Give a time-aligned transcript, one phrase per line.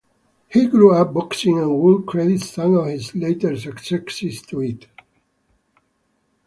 [0.47, 4.87] He grew up boxing and would credit some of his later successes to it.